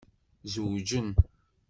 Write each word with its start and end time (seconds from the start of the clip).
Zewǧen. 0.51 1.09